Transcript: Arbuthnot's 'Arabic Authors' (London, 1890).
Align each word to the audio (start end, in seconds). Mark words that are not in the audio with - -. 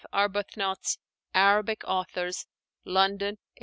Arbuthnot's 0.11 0.97
'Arabic 1.35 1.83
Authors' 1.85 2.47
(London, 2.85 3.35
1890). 3.35 3.39